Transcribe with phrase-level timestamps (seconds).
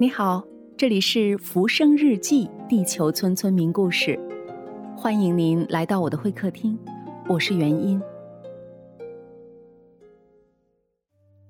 [0.00, 0.44] 你好，
[0.76, 4.16] 这里是《浮生日记》地球村村民故事，
[4.96, 6.78] 欢迎您来到我的会客厅，
[7.28, 8.00] 我是元音。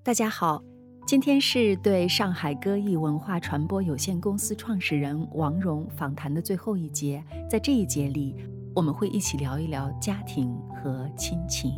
[0.02, 0.62] 大家好，
[1.06, 8.34] 今天是对上海歌艺文化传播有限公司创始人王蓉访谈的最后一节，在这一节里，
[8.74, 10.50] 我们会一起聊一聊家庭
[10.82, 11.70] 和亲情。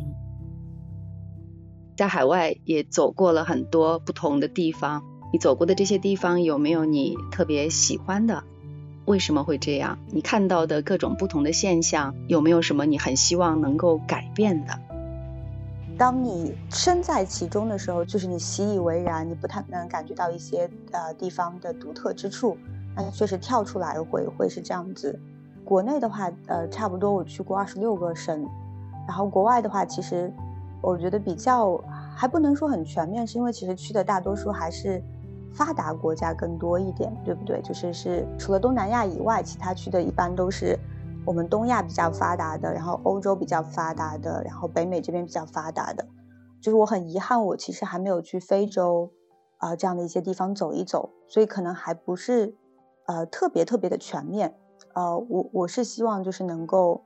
[1.97, 5.03] 在海外也走过了很多不同的地方。
[5.31, 8.43] 你走过的这些地方有没有你特别喜欢的？
[9.05, 9.97] 为什么会这样？
[10.11, 14.77] 你看到的各种不同的现象有没有什么你很希望能够改变的？
[15.97, 22.57] 当你身在其中的时候，就是你习以为然，你不太能感觉到一些呃地方的独特之处。
[22.95, 25.17] 那确实跳出来会会是这样子。
[25.63, 28.45] 国内的话，呃，差不多我去过二十六个省，
[29.07, 30.31] 然后国外的话，其实
[30.81, 31.81] 我觉得比较
[32.13, 35.01] 还不能说很全面，是因为其实去的大多数还是。
[35.53, 37.61] 发达国家更多一点，对不对？
[37.61, 40.79] 就是是除了东南亚以外，其他区的一般都是
[41.25, 46.07] 我们东亚比较发达的，然后欧洲比较发达的，然后北美这边比较发达的。
[46.61, 49.11] 就是我很遗憾，我其实还没有去非洲
[49.57, 52.55] 啊这样的一些地方走一走，所以可能还不是
[53.07, 54.55] 呃特别特别的全面。
[54.93, 57.01] 呃，我我是希望就是能够，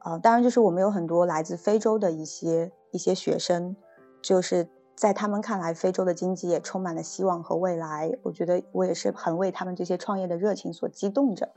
[0.00, 3.76] 呃，当然就是我们有很多来自非洲的一些一些学生，
[4.20, 4.68] 就是。
[4.96, 8.10] 在他们看来，非洲的经济也充满了希望和未来。
[8.22, 11.50] 我觉得我也是很为他们这些创业的热情所激动着。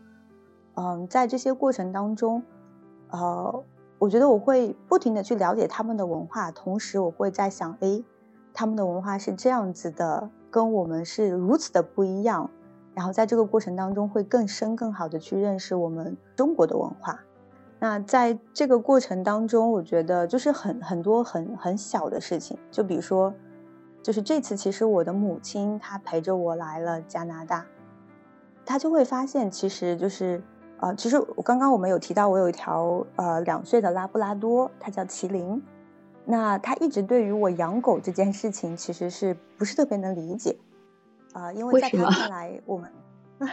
[0.76, 2.44] 嗯，在这些过程当中，
[3.12, 3.64] 呃，
[3.98, 8.04] 我觉得我会不停的去了解他们的文化，同时我会在想，哎，
[8.54, 12.50] 他们的文化是这样子的，跟我们是如此的不一样。
[12.94, 17.22] 然后在这个过程当中，会更深、更好的去认识我们中国的文化。
[17.82, 23.34] 那在这个过程当中，我觉得就是很很多很很小的事情，就比如说，
[24.04, 27.66] 就是这次其实我的母亲她陪着我来了加拿大，
[28.66, 30.44] 她就会发现，其实就是
[30.82, 35.64] 呃，其实我刚刚我们有提到，我有一条呃两岁的拉布拉多，它叫麒麟，
[36.26, 40.58] 那他一直对于我养狗这件事情其实是不是特别能理解
[41.32, 41.54] 啊？
[41.54, 42.92] 因为在他看来，我们。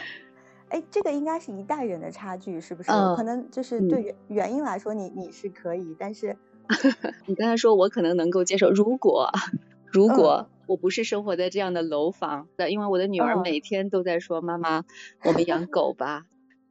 [0.69, 2.89] 哎，这个应该是一代人的差距，是不是？
[3.15, 6.37] 可能就是对原原因来说，你你是可以，但是
[7.25, 8.69] 你刚才说我可能能够接受。
[8.69, 9.31] 如果
[9.91, 14.83] 如果我不是生活在这样的楼房的，因为我的女儿每天都在说：“妈妈，
[15.23, 16.25] 我们养狗吧。”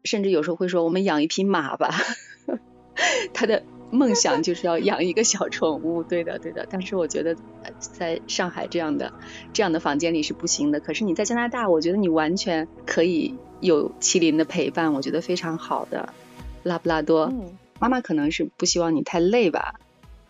[0.04, 1.90] 甚至有时候会说：“我们养一匹马吧。”
[3.32, 3.62] 她的。
[3.88, 6.66] 梦想就是要养一个小宠物，对的，对的。
[6.68, 7.36] 但是我觉得
[7.78, 9.12] 在上海这样的
[9.52, 10.80] 这样的房间里是不行的。
[10.80, 16.08] 可是你在加拿大，我觉得你完全可以有麒麟的陪伴，我觉得非常好的
[16.62, 17.32] 拉布拉多。
[17.78, 19.74] 妈妈可能是不希望你太累吧？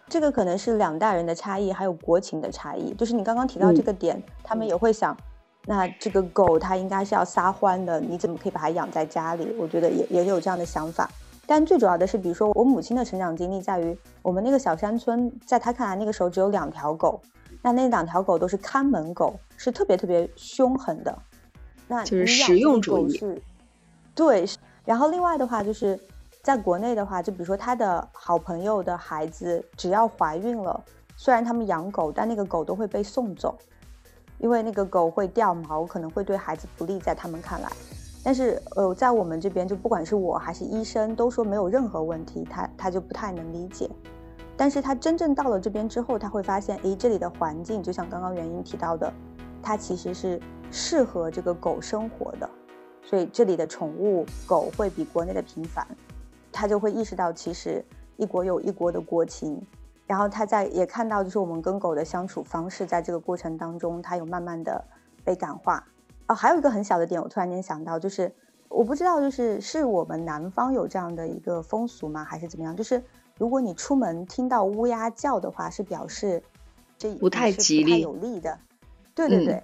[0.08, 2.94] 这个可能是两代人的差异，还有国情的差异。
[2.94, 5.16] 就是你刚刚提到这个点，他们也会想，
[5.64, 9.48] 那这个狗它应该是要撒欢的，你怎么可以把它养在家里？
[9.58, 11.10] 我觉得也也有这样的想法。
[11.44, 17.20] 但最主要的是，比如说我母亲的成长经历在于，我们那个小山村，在她看来那个时候只有两条狗，
[17.62, 21.16] 那那两条狗都是看门狗，是特别特别凶狠的。
[21.88, 23.42] 那就是实用主义。
[24.14, 24.44] 对，
[24.84, 25.98] 然后另外的话就是，
[26.42, 30.82] 在国内的话，就比如说他的好朋友的孩子只要怀孕了，
[31.16, 33.56] 虽然他们养狗，但那个狗都会被送走，
[34.38, 37.70] 因为那个狗会掉毛，可能会对孩子不利，在他们看来。
[38.24, 43.88] 但是，呃，在我们这边，就不管是我还是医生，都说没有任何问题，他他就不太能理解。
[44.56, 49.12] 但是他真正到了这边之后，他会发现，诶，这里的环境就像刚刚原因提到的，
[49.66, 50.40] 它其实是
[50.70, 52.48] 适合这个狗生活的，
[53.02, 55.84] 所以这里的宠物狗会比国内的频繁，
[56.52, 57.84] 他就会意识到，其实
[58.16, 59.60] 一国有一国的国情，
[60.06, 64.84] 然后他在也看到，就是我们跟狗的相处方式，在这个过程当中，他有慢慢的
[65.24, 65.84] 被感化。
[66.28, 68.32] 哦，还有一个很小的点，我突然间想到，就是
[68.68, 72.76] 我不知道，就是是我们南方有这样的一个风俗吗，还是怎么样？
[72.76, 73.02] 就是
[73.36, 76.40] 如果你出门听到乌鸦叫的话，是表示
[76.96, 78.56] 这不太吉利、有利的。
[79.16, 79.60] 对对对。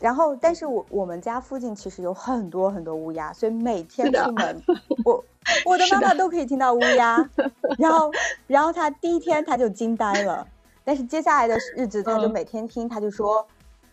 [0.00, 4.62] 然后，但是我我们家附近其实有很多很多乌鸦，所以每天出门，
[5.04, 5.22] 我
[5.66, 7.18] 我的妈妈都可以听到乌鸦。
[7.78, 8.10] 然后，
[8.46, 10.46] 然后他第一天他就惊呆了，
[10.82, 13.46] 但是接下来的日子他就每天听，他就说，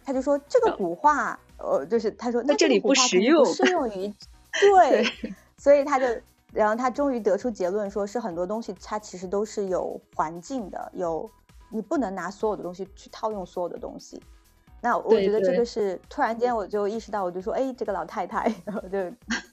[0.06, 1.38] 他就说这个古话。
[1.63, 4.12] 呃，就是他说，那这里不实用，适用于，
[4.59, 5.06] 对，
[5.59, 6.07] 所以他就，
[6.51, 11.30] 然后他终于得出结论，说是很多东西它其实都是有环境的，有
[11.69, 14.19] 你不能拿所有的东西去套用所有的东西。
[14.81, 18.98] 那我觉得这个是突然间我就意识到，我就说，哎，这个老太太，然后就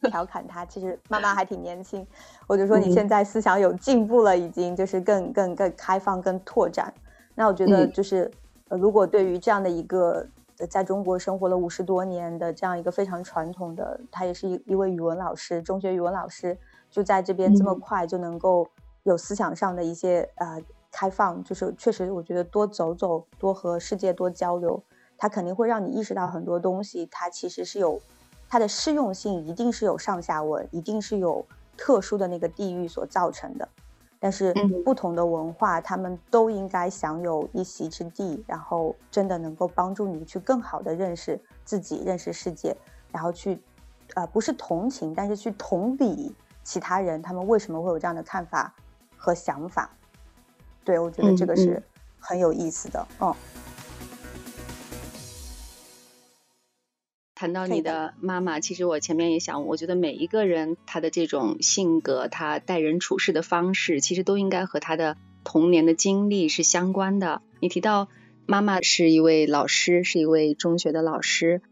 [0.09, 2.07] 调侃她，其实妈妈还挺年轻，
[2.47, 6.93] 我就说你现在思想有进步了，已经就是更更更开放、更拓展。
[7.35, 8.31] 那我觉得就是，
[8.69, 10.27] 呃，如果对于这样的一个。
[10.69, 16.59] 在中国生活了五十多年的这样一个非常传统的，她也是一一位语文老师，中学语文老师，
[16.91, 18.67] 就在这边这么快就能够
[19.05, 20.61] 有思想上的一些呃
[20.91, 24.83] 开放，就是确实我觉得多走走，多和世界多交流，
[25.19, 28.01] 它肯定会让你意识到很多东西，它其实是有
[28.49, 31.45] 它的适用性，一定是有上下文，一定是有
[31.77, 33.69] 特殊的那个地域所造成的。
[34.21, 34.53] 但是
[34.85, 42.77] 不同的文化，他们都应该享有一席之地，然后真的能够帮助你去更好的认识自己、认识世界，
[43.13, 43.61] 然后去，
[44.15, 46.35] 呃，不是同情，但是去同理
[46.65, 48.75] 其他人，他们为什么会有这样的看法
[49.17, 49.89] 和想法。
[50.85, 51.81] 对，我觉得这个是
[52.19, 53.33] 很有意思的，嗯。
[57.39, 67.41] 谈到你的妈妈，其实我前面也想，我觉得每一个人他的这种性格，他待人处事的方式，其实都应该和他的童年的经历是相关的。
[67.61, 68.09] 你提到
[68.45, 71.63] 妈妈是一位老师，是一位中学的老师，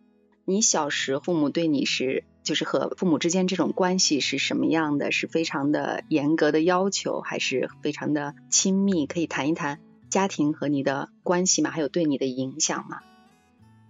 [0.44, 5.10] 你小时父母对你是，就是和父母之间这种关系是什么样的？
[5.10, 9.08] 是非常的严格的要求，还是非常的亲密？
[9.08, 9.80] 可以谈一谈
[10.10, 11.70] 家庭和你的关系吗？
[11.70, 13.00] 还有对你的影响吗？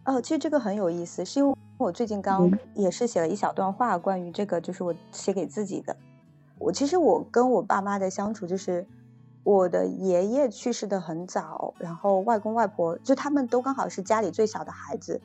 [0.06, 5.97] 哦，其实这个很有意思，是因为我最近刚也是写了一小段话，关于这个，就是我写给自己的。
[6.58, 8.87] 我其实我跟我爸妈的相处，就是
[9.43, 15.20] 我的爷爷去世的很早，然后外公外婆就他们都刚好是家里最小的孩子。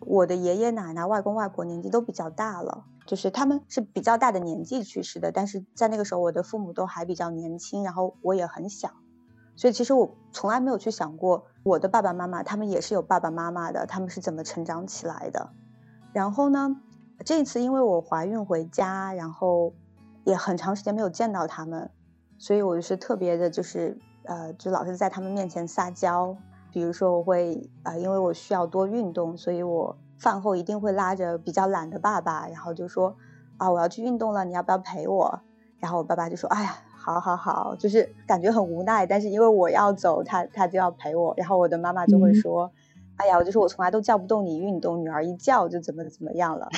[0.00, 8.90] 我的爷爷奶奶、外公外婆年纪都比较大了，就是他们是比较大的年纪去世的，但是在那个时候，我的父母都还比较年轻，然后我也很小。
[9.56, 15.50] 所以其实我从来没有去想过，我的爸爸妈妈他们也是有爸爸妈妈的，他们是怎么成长起来的。
[16.14, 16.80] 然后呢，
[17.26, 19.74] 这次因为我怀孕回家，然后
[20.24, 21.90] 也很长时间没有见到他们，
[22.38, 26.34] 所以我就是特别的，就是呃，就老是在他们面前撒娇。
[26.72, 33.14] 比如说我会啊，因为我需要多运动，所以我饭后一定会拉着比较懒的爸爸，然后就说
[33.58, 35.40] 啊，我要去运动了，你要不要陪我？
[35.78, 36.76] 然后我爸爸就说，哎呀。
[37.12, 41.32] 好好好，就是感觉很无奈，但是因为我要走，他他就要陪我。
[41.36, 42.70] 然后我的妈妈就会说
[43.16, 46.68] ：“哎呀，我就说我从来都叫不动你运动，女儿一叫就怎么怎么样了。”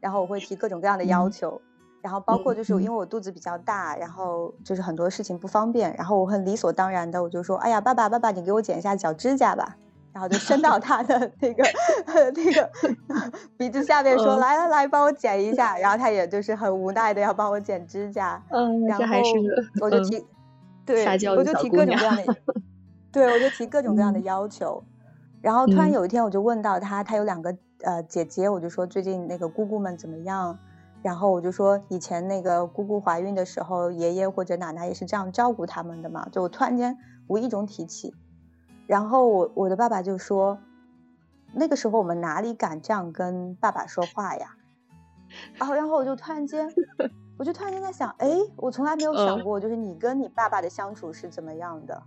[0.00, 1.60] 然后我会提各种各样的要求，
[2.02, 9.76] 然后包括就是因为我肚子比较大，然后就是很多事情不方便，然后我很理所当然的我就说：“哎呀，爸爸爸爸，你给我剪一下脚指甲吧。”
[10.18, 11.62] 然后就伸到他的那个
[12.34, 12.68] 那个
[13.56, 18.42] 鼻子下面说：“来来来，帮我剪一下。”然后他也就是很无奈的要帮我剪指甲。
[18.50, 19.04] 嗯，然后
[19.80, 20.26] 我就提，
[20.84, 21.04] 对，
[21.36, 22.36] 我就提各种各样的，
[23.12, 24.82] 对，我就提各种各样的要求。
[25.40, 30.58] 然后突然有一天，我就问到他，他有两个呃姐姐，我就说最近那个姑姑们怎么样？
[31.00, 36.26] 然后我就说以前那个姑姑怀孕的时候，爷爷或者奶奶也是这样照顾他们的嘛。
[36.32, 36.98] 就我突然间
[37.28, 38.12] 无意中提起。
[38.88, 40.58] 然后我我的爸爸就说，
[41.52, 44.56] 那个时候我们哪里敢这样跟爸爸说话呀？
[45.58, 46.72] 然后然后我就突然间，
[47.38, 52.02] 我就突然间在想，哎，我从来没有想过，就是你跟你爸爸的相处是怎么样的。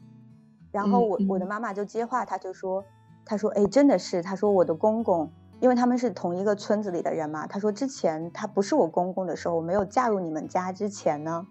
[0.72, 2.84] 然后我我的妈妈就接话，她就说，
[3.25, 11.45] 她说，哎，真的是，她说我的公公，因为他们是同一个村子里的人嘛，她说之前他不是我公公的时候，我没有嫁入你们家之前呢。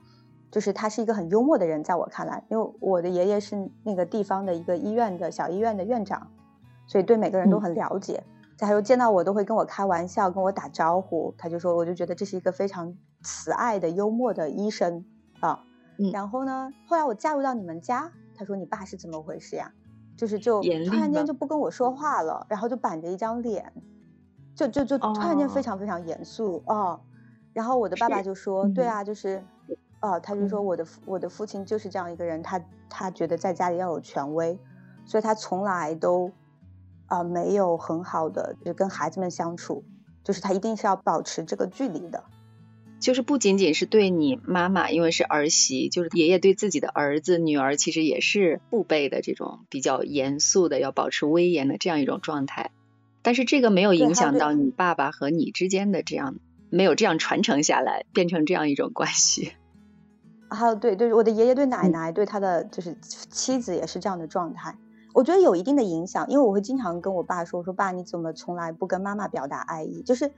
[0.51, 6.27] 就是他是一个很幽默的人，在我看来，因为我的爷爷是那个地方的一个医院的小医院的院长，
[6.89, 8.23] 所以对每个人都很了解。
[8.59, 11.33] 他说见到我都会跟我开玩笑，跟我打招呼。
[11.39, 15.05] 他就说，我就觉得这是一个非常慈爱的、幽默的医生
[15.39, 15.65] 啊。
[16.13, 19.73] 然后呢，后来我嫁入到你们家，他说你爸是怎么回事呀？
[20.17, 23.73] 就是就突然间就不跟我说话了，然后就板着一张脸，
[24.55, 27.01] 就就就突然间非常非常严肃哦。
[27.53, 29.43] 然后我的爸爸就说，对啊，就是。
[30.01, 34.59] 哦，他就说我的我的父亲就是这样一个人，他他觉得在家里要有权威，
[35.05, 36.33] 所以他从来都
[37.07, 39.85] 啊没有很好的就跟孩子们相处，
[40.25, 42.25] 就是他一定是要保持这个距离的。
[42.99, 52.71] 就是不仅仅是对你妈妈，因为是儿媳，就是爷爷对自己的儿子女儿，其实也是父辈的这种比较严肃的，要保持威严的这样一种状态。
[53.23, 56.37] 但是这个没有影响到你爸爸和你之间的这样，
[56.69, 59.53] 没有这样传承下来，变成这样一种关系。
[60.51, 64.77] 还有对对，我的爷爷对奶奶对他的就是妻子也是这样的状态，
[65.15, 70.03] 我觉得有一定的影响，因为我会经常跟我爸说我说爸你怎么从来不跟妈妈表达爱意？
[70.03, 70.31] 就是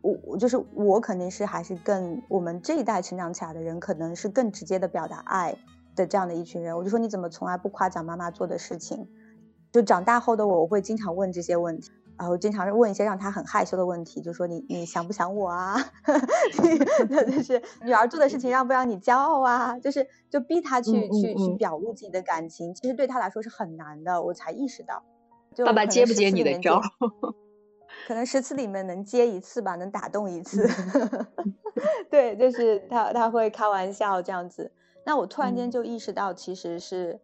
[0.00, 5.56] 我就是我肯定是还是更我们这一代成长起来的人，可能是更直接的表达爱
[5.96, 6.76] 的这样的一群人。
[6.76, 9.08] 我就说你怎么从来不夸奖妈妈做的事情？
[9.72, 11.90] 就长大后的我，我会经常问这些问题。
[12.18, 15.76] 然后经常问一些让他很害羞的问题，就说你你想不想我啊？
[17.30, 19.78] 就是 女儿做的事情让不让你骄傲啊？
[19.78, 24.20] 就是就逼他去去去表露自己的感情，其实对他来说是很难的。
[24.20, 25.02] 我才意识到，
[25.54, 26.80] 就爸爸接不接你的招？
[28.06, 30.68] 可能十次里面能接一次吧，能打动一次。
[32.10, 34.72] 对，就是他他会开玩笑这样子。
[35.06, 37.20] 那我突然间就意识到，其实是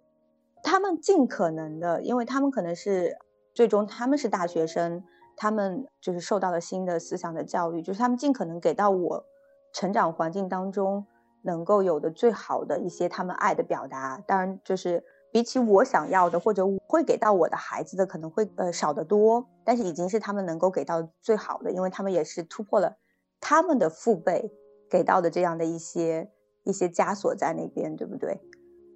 [0.63, 3.17] 他们尽可能的，因为他们可能是
[3.55, 5.03] 最终他们是大学生，
[5.37, 9.25] 他们就是受到了新的思想的教育，就是他们尽可能给到我
[9.73, 11.07] 成长环境当中
[11.43, 14.23] 能够有的最好的一些他们爱的表达。
[14.27, 19.47] 当然，就是比起我想要的或者会给到我的孩子的，可能会呃少得多。
[19.65, 22.97] 但是已经是他们能够给到最好的，因为他们也是突破了
[23.41, 24.51] 他们的父辈
[24.91, 26.31] 给到的这样的一些
[26.65, 28.41] 一些枷锁在那边，对不对？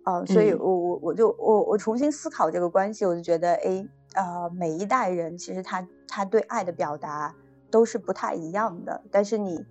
[0.04, 7.34] 嗯，所以我我我就我我重新思考这个关系，我就觉得，哎，呃，每一代人其实他他对爱的表达
[7.70, 9.64] 都是不太一样的，但是你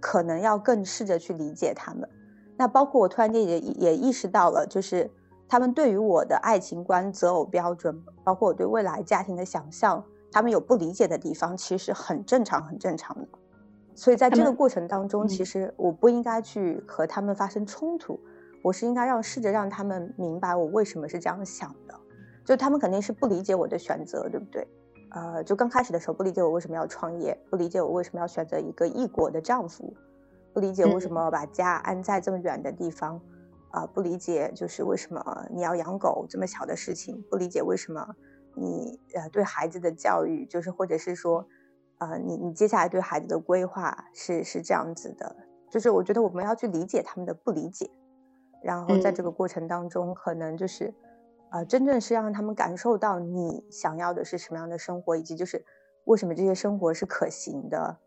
[0.00, 2.08] 可能要更试着去理解他们。
[2.56, 5.10] 那包括我突然间也也意识到了，就是
[5.48, 10.02] 他们对于我的爱情观、择偶标准，包括我对未来家庭的想象。
[10.32, 13.28] 他们有不理解的地方，其实很正常，很正常的。
[13.94, 18.20] 所以在这个过程当中，其实我不应该去和他们发生冲突，
[18.62, 21.94] 我是应该让试着让他们明白我为什么是这样想的。
[22.44, 24.66] 就他们肯定是不理解我的选择，对不对？
[25.10, 29.92] 呃，就刚开始的时候不理解我为什么要创业，不理解我为什么要选择一个异国的丈夫，
[30.52, 33.20] 不理解为什么把家安在这么远的地方，
[33.70, 38.14] 啊，不理解就是为什么你要养狗这么小的事情，不理解为什么。
[38.58, 41.46] 你呃对孩子的教育，就是或者是说，
[41.98, 45.36] 呃你你接下来对孩子的规划是是这样子的，
[45.70, 47.90] 就是我觉得我们要去理解他们的不理解，
[48.66, 50.92] 然后在这个过程当中，可能就是，
[51.52, 55.64] 呃真正是让他们感受到你想要的是什么样的生活，以及就是
[56.04, 57.98] 为什么这些生活是可行的，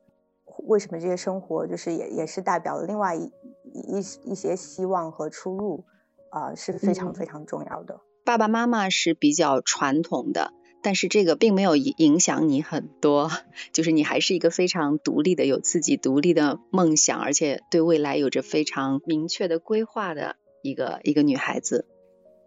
[0.68, 3.32] 为什么这些生活就是也也是代表了另外一
[3.64, 4.00] 一
[4.32, 5.86] 一些希望和出路，
[6.30, 8.02] 啊是非常非常重要的。
[8.26, 10.52] 爸爸妈妈是比较传统的，
[10.84, 13.32] 但是这个并没有影响你很多，
[13.74, 21.86] 就是你还是一个非常独立的、有自己独立的梦想，而且对未来有着非常明确的规划的一个一个女孩子。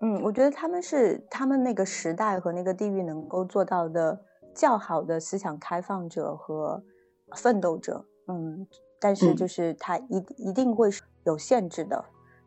[0.00, 4.18] 嗯，我觉得他们是他们那个时代和那个地域能够做到的
[4.54, 6.82] 较好的思想开放者和
[7.36, 8.04] 奋斗者。
[8.26, 8.66] 嗯，
[9.00, 12.04] 但是就是他一一定会是有限制的。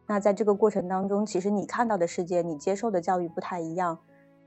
[0.08, 3.98] 那在这个过程当中，其实你看到的世界，你接受的教育不太一样，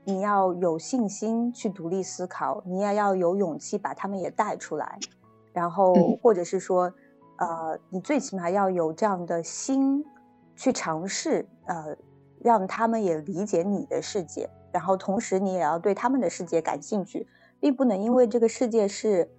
[0.05, 4.97] 你要有信心去独立思考，你也要有勇气把他们也带出来，
[5.51, 6.93] 然后或者是说，
[7.37, 10.05] 呃，你最起码要有这样的心
[10.59, 11.95] 去尝试，呃，
[12.43, 17.25] 让他们也理解你的世界，然后同时你也要对他们的世界感兴趣，
[17.61, 19.31] 并不能因为这个世界是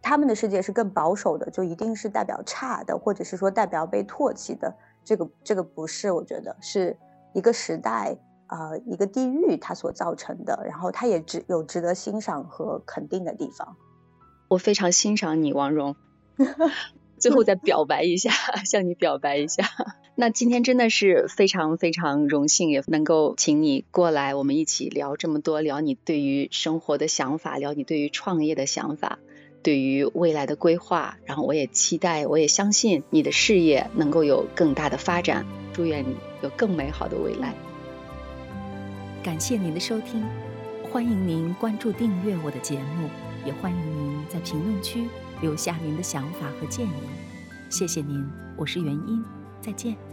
[0.00, 4.72] 他们的世界是更保守的，就一定是代表差的，或者是说代表被唾弃的。
[5.02, 6.96] 这个这个不是，我觉得是
[7.32, 8.16] 一个时代
[8.46, 13.76] 啊，一个地域它所造成的，然后它也值有值得欣赏和肯定的地方。
[14.48, 15.96] 我非常欣赏你，王蓉。
[17.18, 18.30] 最后再表白一下，
[18.64, 19.64] 向你表白一下。
[20.20, 29.20] 那今天真的是非常非常荣幸，也能够请你过来，我们一起聊这么多，聊你对于生活的想法，聊你对于创业的想法。
[29.62, 35.46] 对于未来的规划，然后我也期待，我也相信你的事业能够有更大的发展。
[35.72, 37.54] 祝愿你有更美好的未来。
[39.22, 40.24] 感谢您的收听，
[40.90, 43.08] 欢迎您关注订阅我的节目，
[43.46, 45.06] 也欢迎您在评论区
[45.40, 46.90] 留下您的想法和建议。
[47.70, 49.24] 谢谢您，我是元英，
[49.60, 50.07] 再见。